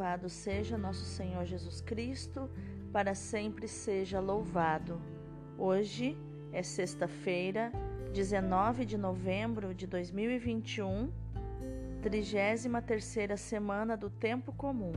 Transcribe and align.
Louvado 0.00 0.30
seja 0.30 0.78
nosso 0.78 1.04
Senhor 1.04 1.44
Jesus 1.44 1.82
Cristo, 1.82 2.48
para 2.90 3.14
sempre 3.14 3.68
seja 3.68 4.18
louvado. 4.18 4.98
Hoje 5.58 6.16
é 6.54 6.62
sexta-feira, 6.62 7.70
19 8.14 8.86
de 8.86 8.96
novembro 8.96 9.74
de 9.74 9.86
2021, 9.86 11.12
33ª 12.02 13.36
semana 13.36 13.94
do 13.94 14.08
tempo 14.08 14.54
comum. 14.54 14.92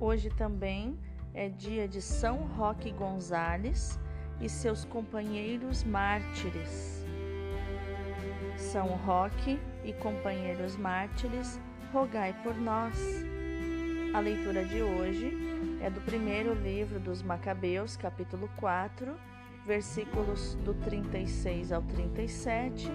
Hoje 0.00 0.30
também 0.30 0.98
é 1.32 1.48
dia 1.48 1.86
de 1.86 2.02
São 2.02 2.38
Roque 2.56 2.90
Gonzales 2.90 4.00
e 4.40 4.48
seus 4.48 4.84
companheiros 4.84 5.84
mártires. 5.84 7.06
São 8.56 8.88
Roque 8.88 9.60
e 9.84 9.92
companheiros 9.92 10.74
mártires, 10.74 11.60
rogai 11.92 12.34
por 12.42 12.56
nós. 12.56 12.98
A 14.14 14.20
leitura 14.20 14.64
de 14.64 14.80
hoje 14.80 15.36
é 15.82 15.90
do 15.90 16.00
primeiro 16.00 16.54
livro 16.54 17.00
dos 17.00 17.20
Macabeus, 17.20 17.96
capítulo 17.96 18.48
4, 18.58 19.12
versículos 19.66 20.54
do 20.64 20.72
36 20.72 21.72
ao 21.72 21.82
37 21.82 22.88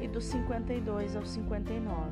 e 0.00 0.06
do 0.06 0.20
52 0.20 1.16
ao 1.16 1.26
59. 1.26 2.10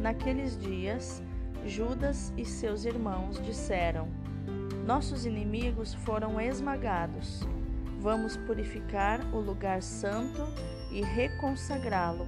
Naqueles 0.00 0.58
dias, 0.58 1.22
Judas 1.64 2.32
e 2.36 2.44
seus 2.44 2.84
irmãos 2.84 3.40
disseram: 3.40 4.08
Nossos 4.84 5.24
inimigos 5.24 5.94
foram 5.94 6.40
esmagados. 6.40 7.46
Vamos 8.00 8.36
purificar 8.38 9.20
o 9.32 9.38
lugar 9.38 9.82
santo 9.82 10.42
e 10.90 11.00
reconsagrá-lo 11.00 12.26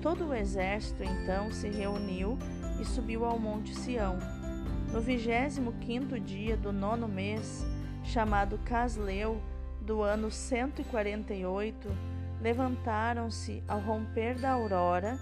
Todo 0.00 0.28
o 0.28 0.34
exército 0.34 1.04
então 1.04 1.52
se 1.52 1.68
reuniu 1.68 2.38
e 2.80 2.84
subiu 2.84 3.24
ao 3.24 3.38
monte 3.38 3.74
Sião. 3.74 4.18
No 4.90 5.00
vigésimo 5.00 5.72
quinto 5.80 6.18
dia 6.18 6.56
do 6.56 6.72
nono 6.72 7.06
mês, 7.06 7.64
chamado 8.02 8.58
Casleu, 8.64 9.40
do 9.80 10.02
ano 10.02 10.30
148, 10.30 11.88
levantaram-se 12.40 13.62
ao 13.68 13.80
romper 13.80 14.38
da 14.38 14.52
aurora 14.52 15.18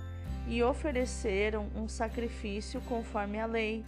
e 0.46 0.62
ofereceram 0.62 1.68
um 1.74 1.88
sacrifício 1.88 2.80
conforme 2.82 3.40
a 3.40 3.46
lei, 3.46 3.84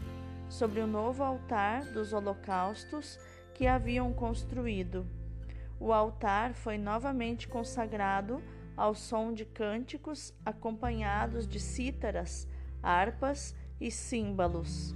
sobre 0.48 0.80
o 0.80 0.86
novo 0.86 1.22
altar 1.22 1.84
dos 1.92 2.12
holocaustos 2.12 3.18
que 3.54 3.68
haviam 3.68 4.12
construído. 4.12 5.06
O 5.78 5.92
altar 5.92 6.54
foi 6.54 6.76
novamente 6.76 7.46
consagrado 7.46 8.42
ao 8.76 8.94
som 8.94 9.32
de 9.32 9.44
cânticos 9.44 10.34
acompanhados 10.44 11.46
de 11.46 11.60
cítaras, 11.60 12.48
harpas 12.82 13.54
e 13.80 13.90
símbolos. 13.90 14.94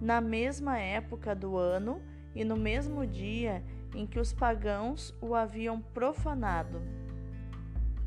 Na 0.00 0.20
mesma 0.20 0.78
época 0.78 1.34
do 1.34 1.56
ano 1.56 2.02
e 2.34 2.44
no 2.44 2.56
mesmo 2.56 3.06
dia 3.06 3.62
em 3.94 4.06
que 4.06 4.18
os 4.18 4.32
pagãos 4.32 5.14
o 5.20 5.34
haviam 5.34 5.80
profanado. 5.80 6.80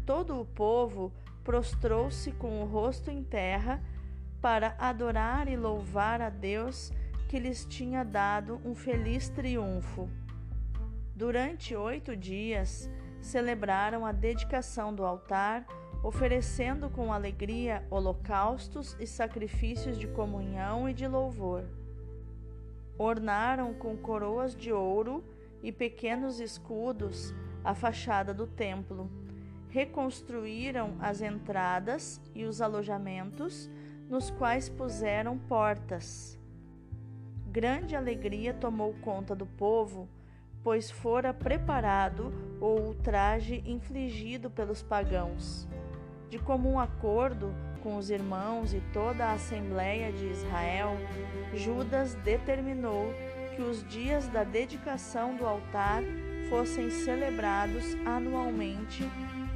Todo 0.05 0.39
o 0.39 0.45
povo 0.45 1.13
prostrou-se 1.43 2.31
com 2.31 2.61
o 2.61 2.65
rosto 2.65 3.11
em 3.11 3.23
terra 3.23 3.81
para 4.41 4.75
adorar 4.79 5.47
e 5.47 5.55
louvar 5.55 6.21
a 6.21 6.29
Deus 6.29 6.91
que 7.27 7.39
lhes 7.39 7.65
tinha 7.65 8.03
dado 8.03 8.59
um 8.63 8.75
feliz 8.75 9.29
triunfo. 9.29 10.09
Durante 11.15 11.75
oito 11.75 12.15
dias, 12.15 12.89
celebraram 13.21 14.05
a 14.05 14.11
dedicação 14.11 14.93
do 14.93 15.03
altar, 15.03 15.65
oferecendo 16.05 16.87
com 16.87 17.11
alegria 17.11 17.83
holocaustos 17.89 18.95
e 18.99 19.07
sacrifícios 19.07 19.97
de 19.97 20.07
comunhão 20.07 20.87
e 20.87 20.93
de 20.93 21.07
louvor. 21.07 21.63
Ornaram 22.95 23.73
com 23.73 23.97
coroas 23.97 24.55
de 24.55 24.71
ouro 24.71 25.23
e 25.63 25.71
pequenos 25.71 26.39
escudos 26.39 27.33
a 27.63 27.73
fachada 27.73 28.35
do 28.35 28.45
templo. 28.45 29.09
Reconstruíram 29.67 30.95
as 30.99 31.23
entradas 31.23 32.21
e 32.35 32.45
os 32.45 32.61
alojamentos, 32.61 33.67
nos 34.07 34.29
quais 34.29 34.69
puseram 34.69 35.39
portas. 35.39 36.37
Grande 37.47 37.95
alegria 37.95 38.53
tomou 38.53 38.93
conta 39.01 39.35
do 39.35 39.47
povo 39.47 40.07
pois 40.65 40.89
fora 40.89 41.31
preparado 41.31 42.33
o 42.59 42.87
ultraje 42.87 43.61
infligido 43.67 44.49
pelos 44.49 44.81
pagãos. 44.81 45.67
De 46.29 46.39
comum 46.39 46.79
acordo 46.79 47.53
com 47.81 47.97
os 47.97 48.09
irmãos 48.09 48.73
e 48.73 48.81
toda 48.91 49.25
a 49.25 49.33
Assembleia 49.33 50.11
de 50.11 50.25
Israel, 50.27 50.97
Judas 51.53 52.15
determinou 52.15 53.13
que 53.55 53.61
os 53.61 53.87
dias 53.87 54.27
da 54.27 54.43
dedicação 54.43 55.35
do 55.35 55.45
altar 55.45 56.01
fossem 56.49 56.89
celebrados 56.89 57.95
anualmente 58.05 59.03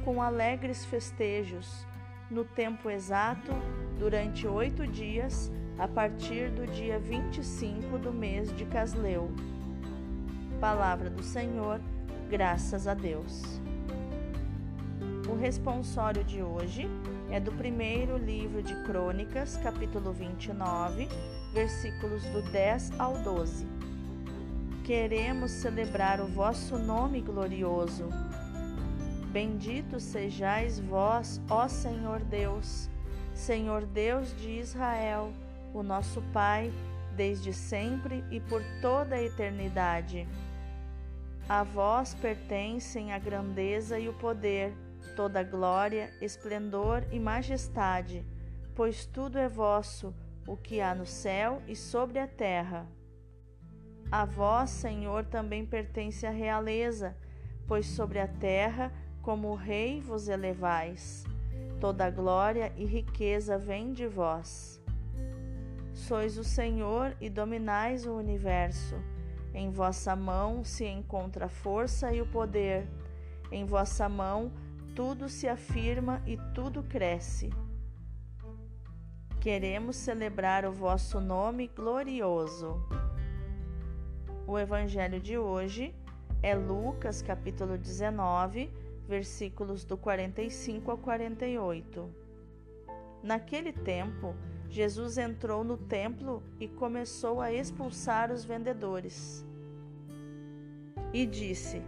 com 0.04 0.22
alegres 0.22 0.84
festejos, 0.84 1.86
no 2.30 2.44
tempo 2.44 2.88
exato, 2.88 3.52
durante 3.98 4.46
oito 4.46 4.86
dias, 4.86 5.50
a 5.78 5.88
partir 5.88 6.50
do 6.50 6.66
dia 6.66 6.98
25 6.98 7.98
do 7.98 8.12
mês 8.12 8.54
de 8.54 8.64
Casleu. 8.64 9.30
Palavra 10.60 11.10
do 11.10 11.22
Senhor, 11.22 11.80
graças 12.28 12.86
a 12.86 12.94
Deus. 12.94 13.59
O 15.30 15.36
responsório 15.36 16.24
de 16.24 16.42
hoje 16.42 16.88
é 17.30 17.38
do 17.38 17.52
primeiro 17.52 18.18
livro 18.18 18.60
de 18.64 18.74
Crônicas, 18.82 19.56
capítulo 19.58 20.12
29, 20.12 21.08
versículos 21.54 22.24
do 22.24 22.42
10 22.50 22.98
ao 22.98 23.16
12. 23.18 23.64
Queremos 24.84 25.52
celebrar 25.52 26.20
o 26.20 26.26
vosso 26.26 26.76
nome 26.76 27.20
glorioso. 27.20 28.08
Bendito 29.30 30.00
sejais 30.00 30.80
vós, 30.80 31.40
ó 31.48 31.68
Senhor 31.68 32.18
Deus, 32.24 32.90
Senhor 33.32 33.86
Deus 33.86 34.34
de 34.36 34.58
Israel, 34.58 35.32
o 35.72 35.84
nosso 35.84 36.20
Pai, 36.32 36.72
desde 37.14 37.52
sempre 37.52 38.24
e 38.32 38.40
por 38.40 38.64
toda 38.82 39.14
a 39.14 39.22
eternidade. 39.22 40.26
A 41.48 41.62
vós 41.62 42.14
pertencem 42.14 43.12
a 43.12 43.18
grandeza 43.18 43.96
e 43.96 44.08
o 44.08 44.12
poder, 44.14 44.74
toda 45.20 45.42
glória, 45.42 46.10
esplendor 46.18 47.04
e 47.12 47.20
majestade, 47.20 48.24
pois 48.74 49.04
tudo 49.04 49.36
é 49.36 49.50
vosso, 49.50 50.14
o 50.46 50.56
que 50.56 50.80
há 50.80 50.94
no 50.94 51.04
céu 51.04 51.60
e 51.68 51.76
sobre 51.76 52.18
a 52.18 52.26
terra. 52.26 52.88
A 54.10 54.24
vós, 54.24 54.70
Senhor, 54.70 55.26
também 55.26 55.66
pertence 55.66 56.26
a 56.26 56.30
realeza, 56.30 57.14
pois 57.66 57.84
sobre 57.84 58.18
a 58.18 58.26
terra, 58.26 58.90
como 59.20 59.54
rei, 59.54 60.00
vos 60.00 60.26
elevais. 60.26 61.22
Toda 61.78 62.10
glória 62.10 62.72
e 62.74 62.86
riqueza 62.86 63.58
vem 63.58 63.92
de 63.92 64.06
vós. 64.06 64.82
Sois 65.92 66.38
o 66.38 66.44
Senhor 66.44 67.14
e 67.20 67.28
dominais 67.28 68.06
o 68.06 68.14
universo. 68.14 68.96
Em 69.52 69.70
vossa 69.70 70.16
mão 70.16 70.64
se 70.64 70.86
encontra 70.86 71.44
a 71.44 71.50
força 71.50 72.10
e 72.10 72.22
o 72.22 72.26
poder. 72.26 72.88
Em 73.52 73.66
vossa 73.66 74.08
mão 74.08 74.50
tudo 75.00 75.30
se 75.30 75.48
afirma 75.48 76.22
e 76.26 76.36
tudo 76.54 76.82
cresce. 76.82 77.48
Queremos 79.40 79.96
celebrar 79.96 80.66
o 80.66 80.72
vosso 80.72 81.18
nome 81.18 81.68
glorioso. 81.68 82.86
O 84.46 84.58
evangelho 84.58 85.18
de 85.18 85.38
hoje 85.38 85.94
é 86.42 86.54
Lucas, 86.54 87.22
capítulo 87.22 87.78
19, 87.78 88.70
versículos 89.08 89.86
do 89.86 89.96
45 89.96 90.90
ao 90.90 90.98
48. 90.98 92.06
Naquele 93.22 93.72
tempo, 93.72 94.34
Jesus 94.68 95.16
entrou 95.16 95.64
no 95.64 95.78
templo 95.78 96.42
e 96.60 96.68
começou 96.68 97.40
a 97.40 97.50
expulsar 97.50 98.30
os 98.30 98.44
vendedores. 98.44 99.46
E 101.10 101.24
disse: 101.24 101.80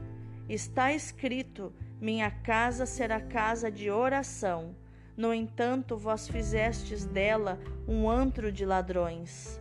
Está 0.48 0.94
escrito: 0.94 1.75
Minha 2.02 2.32
casa 2.32 2.84
será 2.84 3.20
casa 3.20 3.70
de 3.70 3.88
oração. 3.88 4.75
No 5.16 5.32
entanto, 5.32 5.96
vós 5.96 6.26
fizestes 6.26 7.04
dela 7.04 7.60
um 7.87 8.10
antro 8.10 8.50
de 8.50 8.66
ladrões. 8.66 9.60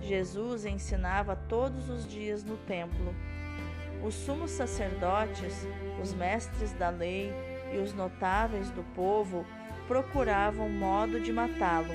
Jesus 0.00 0.64
ensinava 0.64 1.34
todos 1.34 1.88
os 1.88 2.06
dias 2.06 2.44
no 2.44 2.56
templo. 2.58 3.12
Os 4.04 4.14
sumos 4.14 4.52
sacerdotes, 4.52 5.66
os 6.00 6.14
mestres 6.14 6.72
da 6.74 6.90
lei 6.90 7.32
e 7.74 7.78
os 7.78 7.92
notáveis 7.92 8.70
do 8.70 8.84
povo 8.94 9.44
procuravam 9.88 10.68
modo 10.68 11.18
de 11.18 11.32
matá-lo. 11.32 11.92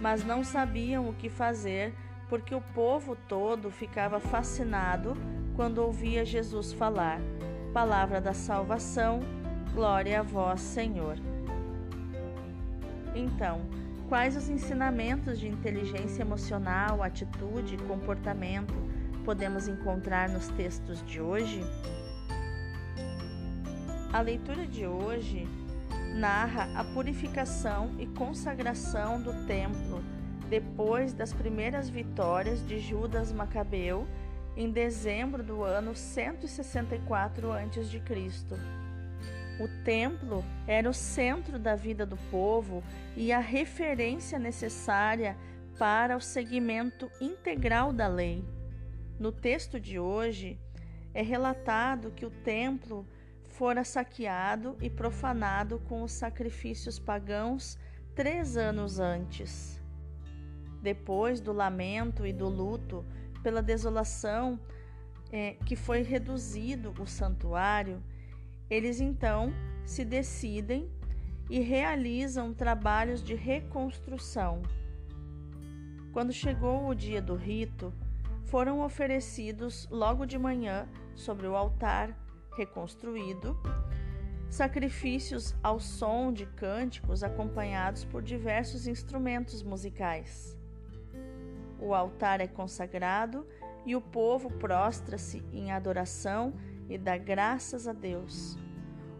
Mas 0.00 0.24
não 0.24 0.42
sabiam 0.42 1.06
o 1.06 1.12
que 1.12 1.28
fazer, 1.28 1.92
porque 2.30 2.54
o 2.54 2.62
povo 2.62 3.14
todo 3.28 3.70
ficava 3.70 4.18
fascinado 4.18 5.18
quando 5.54 5.84
ouvia 5.84 6.24
Jesus 6.24 6.72
falar. 6.72 7.20
Palavra 7.72 8.20
da 8.20 8.34
salvação, 8.34 9.20
glória 9.74 10.20
a 10.20 10.22
vós, 10.22 10.60
Senhor. 10.60 11.16
Então, 13.14 13.60
Quais 14.12 14.36
os 14.36 14.50
ensinamentos 14.50 15.40
de 15.40 15.48
inteligência 15.48 16.20
emocional, 16.20 17.02
atitude 17.02 17.76
e 17.76 17.78
comportamento 17.78 18.74
podemos 19.24 19.68
encontrar 19.68 20.28
nos 20.28 20.48
textos 20.48 21.02
de 21.06 21.18
hoje? 21.18 21.62
A 24.12 24.20
leitura 24.20 24.66
de 24.66 24.86
hoje 24.86 25.48
narra 26.14 26.68
a 26.78 26.84
purificação 26.84 27.90
e 27.98 28.06
consagração 28.06 29.18
do 29.22 29.46
templo 29.46 30.04
depois 30.50 31.14
das 31.14 31.32
primeiras 31.32 31.88
vitórias 31.88 32.62
de 32.68 32.78
Judas 32.80 33.32
Macabeu 33.32 34.06
em 34.56 34.70
dezembro 34.70 35.42
do 35.42 35.62
ano 35.62 35.94
164 35.94 37.52
a.C. 37.52 38.02
O 39.60 39.84
templo 39.84 40.44
era 40.66 40.88
o 40.88 40.94
centro 40.94 41.58
da 41.58 41.74
vida 41.74 42.04
do 42.04 42.16
povo 42.30 42.82
e 43.16 43.32
a 43.32 43.38
referência 43.38 44.38
necessária 44.38 45.36
para 45.78 46.16
o 46.16 46.20
seguimento 46.20 47.10
integral 47.20 47.92
da 47.92 48.08
lei. 48.08 48.44
No 49.18 49.30
texto 49.30 49.78
de 49.78 49.98
hoje, 49.98 50.58
é 51.14 51.22
relatado 51.22 52.10
que 52.10 52.24
o 52.26 52.30
templo 52.30 53.06
fora 53.44 53.84
saqueado 53.84 54.76
e 54.80 54.88
profanado 54.88 55.78
com 55.80 56.02
os 56.02 56.12
sacrifícios 56.12 56.98
pagãos 56.98 57.78
três 58.14 58.56
anos 58.56 58.98
antes. 58.98 59.80
Depois 60.82 61.40
do 61.40 61.52
lamento 61.52 62.26
e 62.26 62.32
do 62.32 62.48
luto 62.48 63.04
pela 63.42 63.62
desolação 63.62 64.58
é, 65.30 65.56
que 65.66 65.74
foi 65.74 66.02
reduzido 66.02 66.94
o 67.00 67.06
santuário, 67.06 68.02
eles 68.68 69.00
então 69.00 69.52
se 69.84 70.04
decidem 70.04 70.90
e 71.50 71.60
realizam 71.60 72.54
trabalhos 72.54 73.22
de 73.22 73.34
reconstrução. 73.34 74.62
Quando 76.12 76.32
chegou 76.32 76.88
o 76.88 76.94
dia 76.94 77.20
do 77.20 77.34
rito, 77.34 77.92
foram 78.44 78.80
oferecidos 78.80 79.88
logo 79.90 80.26
de 80.26 80.38
manhã 80.38 80.86
sobre 81.14 81.46
o 81.46 81.56
altar 81.56 82.16
reconstruído, 82.54 83.58
sacrifícios 84.50 85.54
ao 85.62 85.80
som 85.80 86.30
de 86.30 86.44
cânticos 86.44 87.22
acompanhados 87.22 88.04
por 88.04 88.22
diversos 88.22 88.86
instrumentos 88.86 89.62
musicais. 89.62 90.54
O 91.82 91.94
altar 91.94 92.40
é 92.40 92.46
consagrado 92.46 93.44
e 93.84 93.96
o 93.96 94.00
povo 94.00 94.48
prostra-se 94.48 95.44
em 95.52 95.72
adoração 95.72 96.54
e 96.88 96.96
dá 96.96 97.18
graças 97.18 97.88
a 97.88 97.92
Deus. 97.92 98.56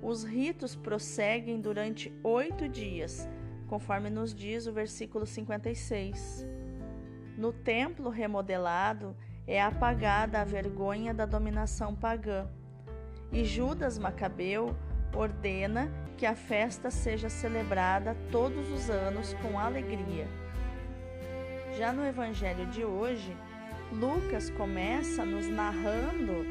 Os 0.01 0.23
ritos 0.23 0.77
prosseguem 0.77 1.61
durante 1.61 2.13
oito 2.23 2.69
dias, 2.69 3.29
conforme 3.67 4.09
nos 4.09 4.33
diz 4.33 4.69
o 4.69 4.73
versículo 4.73 5.27
56. 5.27 6.47
No 7.37 7.53
templo 7.53 8.09
remodelado 8.11 9.17
é 9.45 9.61
apagada 9.61 10.41
a 10.41 10.45
vergonha 10.45 11.13
da 11.13 11.27
dominação 11.27 11.97
pagã 11.97 12.49
e 13.33 13.45
Judas 13.45 13.99
Macabeu 13.99 14.77
ordena 15.17 15.91
que 16.17 16.27
a 16.27 16.37
festa 16.37 16.93
seja 16.93 17.29
celebrada 17.29 18.17
todos 18.31 18.71
os 18.71 18.89
anos 18.89 19.35
com 19.43 19.59
alegria. 19.59 20.29
Já 21.77 21.91
no 21.93 22.05
evangelho 22.05 22.67
de 22.67 22.85
hoje, 22.85 23.35
Lucas 23.91 24.51
começa 24.51 25.25
nos 25.25 25.49
narrando 25.49 26.45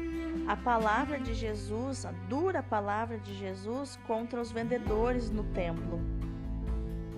a 0.48 0.56
palavra 0.56 1.18
de 1.18 1.32
Jesus, 1.32 2.04
a 2.04 2.12
dura 2.28 2.62
palavra 2.62 3.18
de 3.18 3.32
Jesus 3.34 3.98
contra 4.06 4.40
os 4.40 4.50
vendedores 4.50 5.30
no 5.30 5.44
templo. 5.44 6.00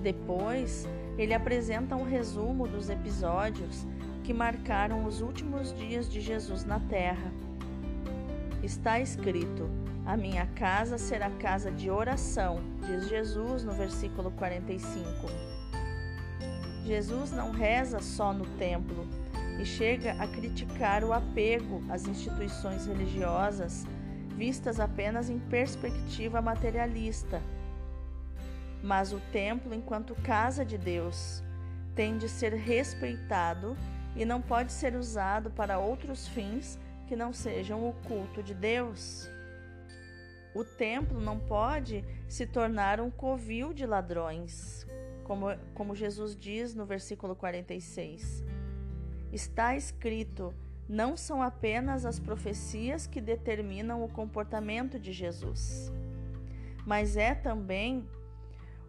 Depois, 0.03 0.87
ele 1.17 1.33
apresenta 1.33 1.97
um 1.97 2.05
resumo 2.05 2.69
dos 2.69 2.91
episódios 2.91 3.87
que 4.23 4.35
marcaram 4.35 5.06
os 5.06 5.23
últimos 5.23 5.75
dias 5.75 6.11
de 6.11 6.21
Jesus 6.21 6.65
na 6.65 6.81
terra. 6.81 7.33
Está 8.62 9.01
escrito: 9.01 9.69
A 10.05 10.15
minha 10.15 10.47
casa 10.49 10.99
será 10.99 11.31
casa 11.31 11.71
de 11.71 11.91
oração, 11.91 12.61
diz 12.87 13.09
Jesus 13.09 13.65
no 13.65 13.73
versículo 13.73 14.31
45. 14.33 15.63
Jesus 16.84 17.32
não 17.32 17.50
reza 17.50 18.00
só 18.00 18.32
no 18.32 18.46
templo 18.58 19.06
e 19.58 19.64
chega 19.64 20.12
a 20.12 20.26
criticar 20.26 21.02
o 21.02 21.12
apego 21.12 21.82
às 21.88 22.06
instituições 22.06 22.86
religiosas 22.86 23.86
vistas 24.36 24.81
apenas 24.81 25.31
em 25.31 25.38
perspectiva 25.38 26.42
materialista. 26.42 27.40
Mas 28.82 29.12
o 29.12 29.20
templo, 29.32 29.72
enquanto 29.72 30.14
casa 30.16 30.64
de 30.64 30.76
Deus, 30.76 31.42
tem 31.94 32.19
de 32.19 32.28
ser 32.28 32.52
respeitado 32.52 33.76
e 34.16 34.25
não 34.25 34.42
pode 34.42 34.72
ser 34.72 34.94
usado 34.96 35.50
para 35.50 35.78
outros 35.78 36.28
fins 36.28 36.78
que 37.06 37.16
não 37.16 37.32
sejam 37.32 37.88
o 37.88 37.92
culto 38.06 38.42
de 38.42 38.54
Deus. 38.54 39.28
O 40.54 40.64
templo 40.64 41.20
não 41.20 41.38
pode 41.38 42.04
se 42.28 42.46
tornar 42.46 43.00
um 43.00 43.10
covil 43.10 43.72
de 43.72 43.86
ladrões, 43.86 44.86
como, 45.25 45.47
como 45.75 45.94
Jesus 45.94 46.37
diz 46.37 46.75
no 46.75 46.87
versículo 46.87 47.35
46. 47.35 48.44
Está 49.32 49.75
escrito: 49.75 50.55
não 50.88 51.17
são 51.17 51.43
apenas 51.43 52.05
as 52.05 52.21
profecias 52.21 53.06
que 53.06 53.21
determinam 53.21 54.05
o 54.05 54.09
comportamento 54.09 54.99
de 54.99 55.12
Jesus, 55.12 55.91
mas 56.87 57.17
é 57.17 57.35
também 57.35 58.06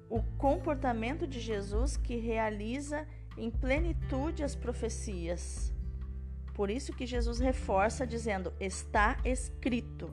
o 0.09 0.21
comportamento 0.37 1.25
de 1.25 1.39
Jesus 1.39 1.97
que 1.97 2.17
realiza 2.17 3.07
em 3.37 3.49
plenitude 3.49 4.43
as 4.43 4.55
profecias. 4.55 5.73
Por 6.53 6.69
isso 6.69 6.93
que 6.93 7.05
Jesus 7.05 7.39
reforça 7.39 8.05
dizendo: 8.05 8.53
está 8.59 9.17
escrito. 9.25 10.09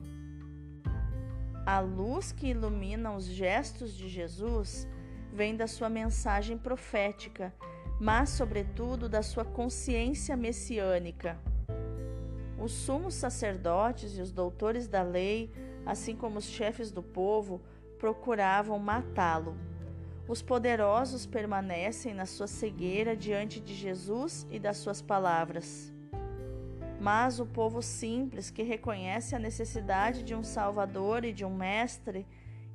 A 1.65 1.79
luz 1.79 2.33
que 2.33 2.47
ilumina 2.47 3.15
os 3.15 3.25
gestos 3.25 3.95
de 3.95 4.09
Jesus 4.09 4.85
vem 5.33 5.55
da 5.55 5.65
sua 5.65 5.89
mensagem 5.89 6.57
profética, 6.57 7.51
mas, 7.99 8.29
sobretudo, 8.29 9.09
da 9.09 9.23
sua 9.23 9.43
consciência 9.43 10.37
messiânica. 10.37 11.39
Os 12.57 12.71
sumos 12.71 13.15
sacerdotes 13.15 14.17
e 14.17 14.21
os 14.21 14.31
doutores 14.31 14.87
da 14.87 15.01
lei, 15.01 15.51
assim 15.85 16.15
como 16.15 16.37
os 16.37 16.45
chefes 16.45 16.91
do 16.91 17.01
povo, 17.01 17.59
procuravam 17.97 18.77
matá-lo. 18.77 19.57
Os 20.27 20.41
poderosos 20.41 21.25
permanecem 21.25 22.13
na 22.13 22.25
sua 22.25 22.47
cegueira 22.47 23.17
diante 23.17 23.59
de 23.59 23.73
Jesus 23.73 24.47
e 24.51 24.59
das 24.59 24.77
suas 24.77 25.01
palavras. 25.01 25.91
Mas 27.01 27.39
o 27.39 27.45
povo 27.45 27.81
simples, 27.81 28.49
que 28.49 28.63
reconhece 28.63 29.35
a 29.35 29.39
necessidade 29.39 30.23
de 30.23 30.35
um 30.35 30.43
Salvador 30.43 31.25
e 31.25 31.33
de 31.33 31.43
um 31.43 31.53
Mestre, 31.53 32.25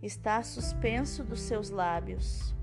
está 0.02 0.42
suspenso 0.42 1.24
dos 1.24 1.40
seus 1.40 1.70
lábios. 1.70 2.54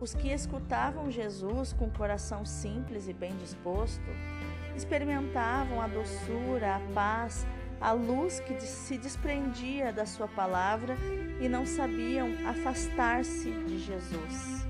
Os 0.00 0.14
que 0.14 0.28
escutavam 0.28 1.10
Jesus 1.10 1.72
com 1.72 1.90
coração 1.90 2.44
simples 2.44 3.08
e 3.08 3.12
bem 3.12 3.36
disposto, 3.36 4.02
experimentavam 4.74 5.80
a 5.80 5.86
doçura, 5.86 6.76
a 6.76 6.80
paz, 6.94 7.46
a 7.80 7.92
luz 7.92 8.40
que 8.40 8.58
se 8.60 8.96
desprendia 8.96 9.92
da 9.92 10.06
sua 10.06 10.26
palavra 10.26 10.96
e 11.40 11.48
não 11.48 11.66
sabiam 11.66 12.28
afastar-se 12.48 13.50
de 13.50 13.78
Jesus. 13.78 14.66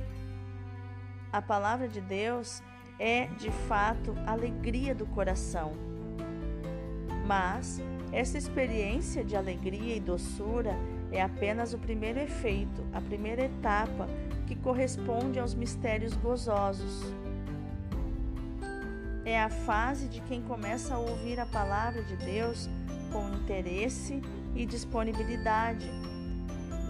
A 1.32 1.40
palavra 1.40 1.88
de 1.88 2.00
Deus 2.00 2.62
é, 2.98 3.26
de 3.38 3.50
fato, 3.68 4.14
alegria 4.26 4.94
do 4.94 5.06
coração. 5.06 5.72
Mas 7.26 7.80
essa 8.12 8.36
experiência 8.36 9.24
de 9.24 9.34
alegria 9.34 9.96
e 9.96 10.00
doçura 10.00 10.76
é 11.12 11.21
apenas 11.21 11.75
o 11.75 11.78
primeiro 11.78 12.19
efeito, 12.19 12.83
a 12.92 13.00
primeira 13.00 13.42
etapa 13.42 14.09
que 14.47 14.57
corresponde 14.57 15.38
aos 15.38 15.54
mistérios 15.54 16.14
gozosos. 16.14 17.02
É 19.25 19.40
a 19.40 19.50
fase 19.50 20.09
de 20.09 20.21
quem 20.23 20.42
começa 20.42 20.95
a 20.95 20.99
ouvir 20.99 21.38
a 21.38 21.47
palavra 21.47 22.02
de 22.02 22.16
Deus 22.16 22.69
com 23.12 23.28
interesse 23.28 24.21
e 24.54 24.66
disponibilidade. 24.66 25.88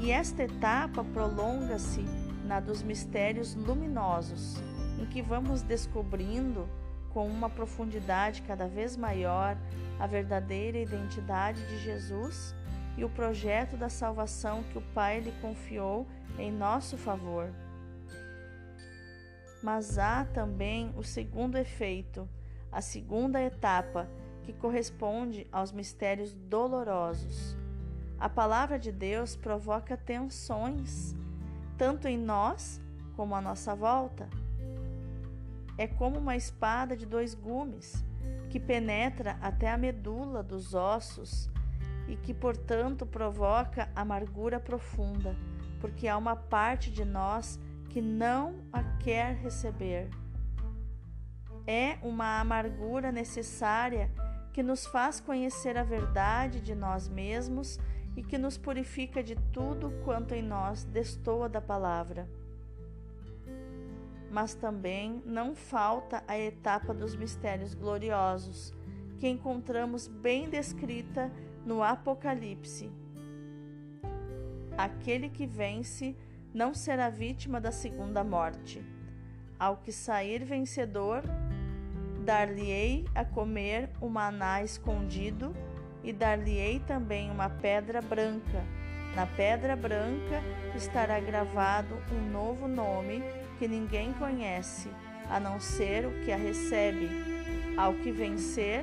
E 0.00 0.10
esta 0.10 0.44
etapa 0.44 1.04
prolonga-se 1.04 2.04
na 2.46 2.60
dos 2.60 2.82
mistérios 2.82 3.54
luminosos 3.54 4.56
em 4.98 5.06
que 5.06 5.20
vamos 5.20 5.62
descobrindo 5.62 6.68
com 7.10 7.26
uma 7.26 7.50
profundidade 7.50 8.42
cada 8.42 8.66
vez 8.66 8.96
maior 8.96 9.56
a 9.98 10.06
verdadeira 10.06 10.78
identidade 10.78 11.60
de 11.66 11.78
Jesus 11.78 12.54
e 12.96 13.04
o 13.04 13.08
projeto 13.08 13.76
da 13.76 13.88
salvação 13.88 14.62
que 14.64 14.78
o 14.78 14.82
Pai 14.94 15.20
lhe 15.20 15.32
confiou 15.40 16.06
em 16.38 16.50
nosso 16.50 16.96
favor. 16.96 17.50
Mas 19.62 19.98
há 19.98 20.24
também 20.24 20.92
o 20.96 21.02
segundo 21.02 21.56
efeito, 21.56 22.28
a 22.70 22.80
segunda 22.80 23.40
etapa, 23.40 24.08
que 24.42 24.52
corresponde 24.52 25.46
aos 25.52 25.70
mistérios 25.70 26.32
dolorosos. 26.32 27.56
A 28.18 28.28
palavra 28.28 28.78
de 28.78 28.90
Deus 28.90 29.36
provoca 29.36 29.96
tensões, 29.96 31.14
tanto 31.78 32.08
em 32.08 32.18
nós 32.18 32.80
como 33.16 33.34
a 33.34 33.40
nossa 33.40 33.74
volta? 33.74 34.28
É 35.78 35.86
como 35.86 36.18
uma 36.18 36.36
espada 36.36 36.96
de 36.96 37.06
dois 37.06 37.34
gumes 37.34 38.04
que 38.50 38.60
penetra 38.60 39.38
até 39.40 39.70
a 39.70 39.78
medula 39.78 40.42
dos 40.42 40.74
ossos 40.74 41.51
e 42.08 42.16
que, 42.16 42.34
portanto, 42.34 43.06
provoca 43.06 43.88
amargura 43.94 44.58
profunda, 44.58 45.36
porque 45.80 46.08
há 46.08 46.16
uma 46.16 46.36
parte 46.36 46.90
de 46.90 47.04
nós 47.04 47.58
que 47.88 48.00
não 48.00 48.54
a 48.72 48.82
quer 48.98 49.34
receber. 49.36 50.08
É 51.66 51.98
uma 52.02 52.40
amargura 52.40 53.12
necessária 53.12 54.10
que 54.52 54.62
nos 54.62 54.86
faz 54.86 55.20
conhecer 55.20 55.76
a 55.76 55.82
verdade 55.82 56.60
de 56.60 56.74
nós 56.74 57.08
mesmos 57.08 57.78
e 58.16 58.22
que 58.22 58.36
nos 58.36 58.58
purifica 58.58 59.22
de 59.22 59.36
tudo 59.52 59.92
quanto 60.04 60.34
em 60.34 60.42
nós 60.42 60.84
destoa 60.84 61.48
da 61.48 61.60
palavra. 61.60 62.28
Mas 64.30 64.54
também 64.54 65.22
não 65.24 65.54
falta 65.54 66.22
a 66.26 66.38
etapa 66.38 66.92
dos 66.92 67.14
mistérios 67.14 67.74
gloriosos, 67.74 68.72
que 69.18 69.28
encontramos 69.28 70.08
bem 70.08 70.48
descrita 70.48 71.30
no 71.64 71.82
Apocalipse. 71.82 72.90
Aquele 74.76 75.28
que 75.28 75.46
vence 75.46 76.16
não 76.52 76.74
será 76.74 77.08
vítima 77.08 77.60
da 77.60 77.70
segunda 77.70 78.24
morte. 78.24 78.84
Ao 79.58 79.76
que 79.76 79.92
sair 79.92 80.44
vencedor, 80.44 81.22
dar-lhe-ei 82.24 83.04
a 83.14 83.24
comer 83.24 83.90
o 84.00 84.08
maná 84.08 84.62
escondido 84.62 85.54
e 86.02 86.12
dar-lhe-ei 86.12 86.80
também 86.80 87.30
uma 87.30 87.48
pedra 87.48 88.00
branca. 88.00 88.64
Na 89.14 89.26
pedra 89.26 89.76
branca 89.76 90.42
estará 90.74 91.20
gravado 91.20 91.94
um 92.12 92.30
novo 92.30 92.66
nome 92.66 93.22
que 93.58 93.68
ninguém 93.68 94.12
conhece, 94.14 94.88
a 95.30 95.38
não 95.38 95.60
ser 95.60 96.06
o 96.06 96.24
que 96.24 96.32
a 96.32 96.36
recebe. 96.36 97.08
Ao 97.76 97.94
que 97.94 98.10
vencer, 98.10 98.82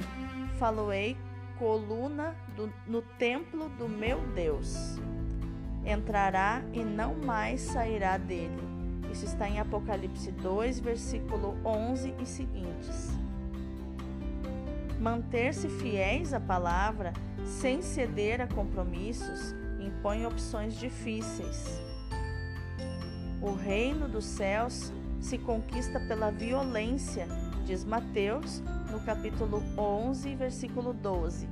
faloei 0.57 1.17
coluna 1.59 2.33
do, 2.55 2.73
no 2.87 3.01
templo 3.01 3.67
do 3.77 3.87
meu 3.87 4.19
Deus. 4.33 4.97
Entrará 5.85 6.63
e 6.73 6.83
não 6.83 7.13
mais 7.15 7.59
sairá 7.59 8.17
dele. 8.17 8.63
Isso 9.11 9.25
está 9.25 9.49
em 9.49 9.59
Apocalipse 9.59 10.31
2, 10.31 10.79
versículo 10.79 11.57
11 11.65 12.15
e 12.21 12.25
seguintes. 12.25 13.09
Manter-se 14.99 15.67
fiéis 15.67 16.33
à 16.33 16.39
palavra, 16.39 17.13
sem 17.43 17.81
ceder 17.81 18.41
a 18.41 18.47
compromissos, 18.47 19.53
impõe 19.79 20.25
opções 20.25 20.75
difíceis. 20.75 21.81
O 23.41 23.53
reino 23.53 24.07
dos 24.07 24.25
céus 24.25 24.93
se 25.19 25.37
conquista 25.37 25.99
pela 26.01 26.29
violência, 26.29 27.27
diz 27.69 27.85
Mateus, 27.85 28.63
no 28.89 28.99
capítulo 29.01 29.61
11, 29.77 30.33
versículo 30.33 30.91
12. 30.91 31.47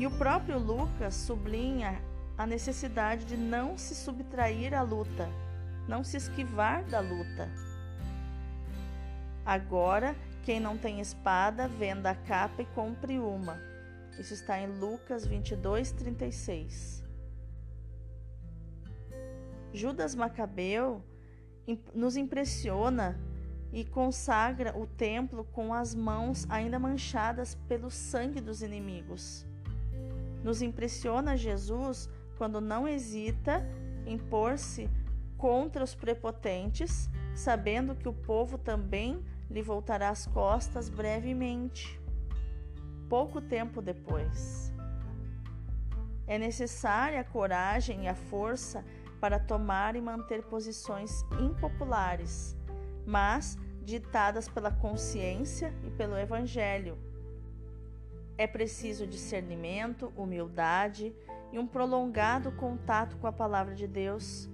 E 0.00 0.04
o 0.04 0.10
próprio 0.10 0.58
Lucas 0.58 1.14
sublinha 1.14 2.02
a 2.36 2.44
necessidade 2.44 3.24
de 3.24 3.36
não 3.36 3.78
se 3.78 3.94
subtrair 3.94 4.74
à 4.74 4.82
luta, 4.82 5.28
não 5.86 6.02
se 6.02 6.16
esquivar 6.16 6.82
da 6.86 6.98
luta. 6.98 7.48
Agora 9.46 10.16
quem 10.42 10.58
não 10.58 10.76
tem 10.76 10.98
espada, 10.98 11.68
venda 11.68 12.10
a 12.10 12.16
capa 12.16 12.62
e 12.62 12.66
compre 12.74 13.20
uma. 13.20 13.56
Isso 14.18 14.34
está 14.34 14.58
em 14.58 14.66
Lucas 14.66 15.24
22, 15.24 15.92
36. 15.92 17.04
Judas 19.72 20.16
Macabeu 20.16 21.00
nos 21.94 22.16
impressiona 22.16 23.16
e 23.74 23.84
consagra 23.84 24.72
o 24.78 24.86
templo 24.86 25.44
com 25.52 25.74
as 25.74 25.96
mãos 25.96 26.46
ainda 26.48 26.78
manchadas 26.78 27.56
pelo 27.66 27.90
sangue 27.90 28.40
dos 28.40 28.62
inimigos. 28.62 29.44
Nos 30.44 30.62
impressiona 30.62 31.36
Jesus 31.36 32.08
quando 32.38 32.60
não 32.60 32.86
hesita 32.86 33.66
em 34.06 34.16
pôr-se 34.16 34.88
contra 35.36 35.82
os 35.82 35.92
prepotentes, 35.92 37.10
sabendo 37.34 37.96
que 37.96 38.08
o 38.08 38.12
povo 38.12 38.56
também 38.56 39.20
lhe 39.50 39.60
voltará 39.60 40.08
as 40.08 40.24
costas 40.24 40.88
brevemente, 40.88 42.00
pouco 43.08 43.40
tempo 43.40 43.82
depois. 43.82 44.72
É 46.28 46.38
necessária 46.38 47.20
a 47.20 47.24
coragem 47.24 48.04
e 48.04 48.08
a 48.08 48.14
força 48.14 48.84
para 49.20 49.40
tomar 49.40 49.96
e 49.96 50.00
manter 50.00 50.44
posições 50.44 51.24
impopulares, 51.40 52.56
mas 53.04 53.58
ditadas 53.84 54.48
pela 54.48 54.70
consciência 54.70 55.72
e 55.84 55.90
pelo 55.90 56.16
Evangelho. 56.16 56.98
É 58.36 58.46
preciso 58.46 59.06
discernimento, 59.06 60.12
humildade 60.16 61.14
e 61.52 61.58
um 61.58 61.66
prolongado 61.66 62.50
contato 62.52 63.16
com 63.18 63.26
a 63.26 63.32
Palavra 63.32 63.74
de 63.74 63.86
Deus 63.86 64.48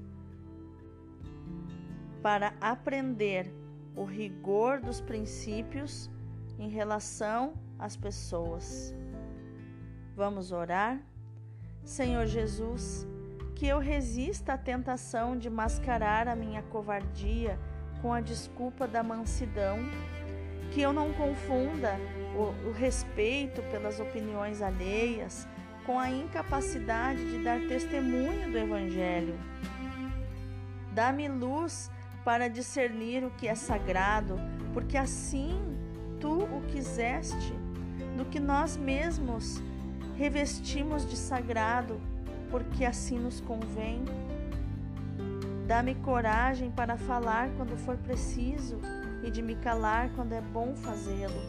para 2.23 2.53
aprender 2.61 3.51
o 3.97 4.05
rigor 4.05 4.81
dos 4.81 5.01
princípios 5.01 6.11
em 6.59 6.69
relação 6.69 7.55
às 7.79 7.97
pessoas. 7.97 8.95
Vamos 10.15 10.53
orar? 10.53 11.01
Senhor 11.83 12.27
Jesus, 12.27 13.07
que 13.55 13.67
eu 13.67 13.79
resista 13.79 14.53
à 14.53 14.59
tentação 14.59 15.37
de 15.37 15.49
mascarar 15.49 16.29
a 16.29 16.37
minha 16.37 16.63
covardia 16.63 17.59
com 18.01 18.13
a 18.13 18.21
desculpa 18.21 18.87
da 18.87 19.03
mansidão, 19.03 19.79
que 20.73 20.81
eu 20.81 20.93
não 20.93 21.13
confunda 21.13 21.97
o, 22.35 22.69
o 22.69 22.73
respeito 22.73 23.63
pelas 23.71 24.01
opiniões 24.01 24.63
alheias 24.63 25.47
com 25.85 25.99
a 25.99 26.11
incapacidade 26.11 27.31
de 27.31 27.43
dar 27.43 27.61
testemunho 27.67 28.51
do 28.51 28.59
Evangelho. 28.59 29.35
Dá-me 30.93 31.29
luz 31.29 31.91
para 32.25 32.49
discernir 32.49 33.25
o 33.25 33.31
que 33.31 33.49
é 33.49 33.55
sagrado, 33.55 34.39
porque 34.73 34.97
assim 34.97 35.59
tu 36.21 36.45
o 36.45 36.63
quiseste, 36.71 37.55
do 38.17 38.25
que 38.27 38.39
nós 38.39 38.77
mesmos 38.77 39.63
revestimos 40.17 41.09
de 41.09 41.17
sagrado, 41.17 41.99
porque 42.51 42.85
assim 42.85 43.19
nos 43.19 43.41
convém. 43.41 44.05
Dá-me 45.71 45.95
coragem 45.95 46.69
para 46.69 46.97
falar 46.97 47.49
quando 47.51 47.77
for 47.77 47.97
preciso 47.97 48.81
e 49.23 49.31
de 49.31 49.41
me 49.41 49.55
calar 49.55 50.11
quando 50.17 50.33
é 50.33 50.41
bom 50.41 50.75
fazê-lo. 50.75 51.41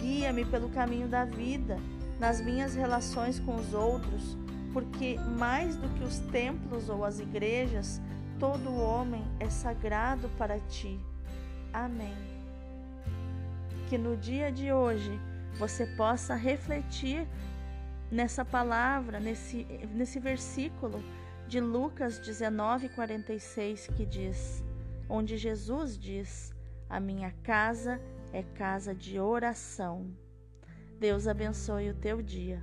Guia-me 0.00 0.44
pelo 0.44 0.68
caminho 0.68 1.06
da 1.06 1.24
vida, 1.24 1.78
nas 2.18 2.40
minhas 2.40 2.74
relações 2.74 3.38
com 3.38 3.54
os 3.54 3.72
outros, 3.74 4.36
porque 4.72 5.16
mais 5.38 5.76
do 5.76 5.88
que 5.90 6.02
os 6.02 6.18
templos 6.32 6.88
ou 6.88 7.04
as 7.04 7.20
igrejas, 7.20 8.00
todo 8.40 8.74
homem 8.74 9.22
é 9.38 9.48
sagrado 9.48 10.28
para 10.30 10.58
ti. 10.58 10.98
Amém. 11.72 12.16
Que 13.88 13.96
no 13.96 14.16
dia 14.16 14.50
de 14.50 14.72
hoje 14.72 15.16
você 15.60 15.86
possa 15.86 16.34
refletir 16.34 17.24
nessa 18.10 18.44
palavra, 18.44 19.20
nesse, 19.20 19.64
nesse 19.94 20.18
versículo 20.18 21.00
de 21.48 21.60
Lucas 21.60 22.20
19:46 22.20 23.88
que 23.96 24.04
diz, 24.04 24.62
onde 25.08 25.38
Jesus 25.38 25.98
diz: 25.98 26.52
"A 26.90 27.00
minha 27.00 27.32
casa 27.42 27.98
é 28.34 28.42
casa 28.42 28.94
de 28.94 29.18
oração". 29.18 30.14
Deus 31.00 31.26
abençoe 31.26 31.88
o 31.88 31.94
teu 31.94 32.20
dia. 32.20 32.62